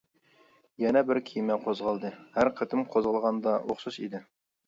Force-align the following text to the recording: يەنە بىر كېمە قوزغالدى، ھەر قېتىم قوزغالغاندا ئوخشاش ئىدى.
يەنە 0.83 1.01
بىر 1.09 1.19
كېمە 1.27 1.57
قوزغالدى، 1.65 2.11
ھەر 2.37 2.51
قېتىم 2.61 2.83
قوزغالغاندا 2.95 3.55
ئوخشاش 3.59 4.01
ئىدى. 4.07 4.23